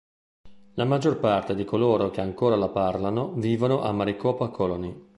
La 0.73 0.83
maggior 0.83 1.19
parte 1.19 1.53
di 1.53 1.63
coloro 1.63 2.09
che 2.09 2.21
ancora 2.21 2.55
la 2.55 2.69
parlano 2.69 3.33
vivono 3.33 3.81
a 3.83 3.91
Maricopa 3.91 4.47
Colony. 4.49 5.09